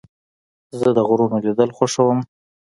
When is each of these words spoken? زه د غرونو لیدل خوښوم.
زه 0.79 0.89
د 0.97 0.99
غرونو 1.07 1.37
لیدل 1.45 1.69
خوښوم. 1.77 2.19